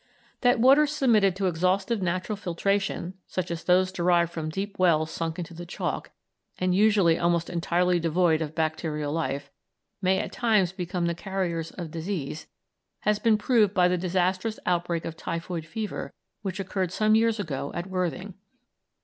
[0.39, 5.37] That waters submitted to exhaustive natural filtration, such as those derived from deep wells sunk
[5.37, 6.09] into the chalk,
[6.57, 9.51] and usually almost entirely devoid of bacterial life,
[10.01, 12.47] may at times become the carriers of disease
[13.01, 16.11] has been proved by the disastrous outbreak of typhoid fever
[16.41, 18.33] which occurred some years ago at Worthing.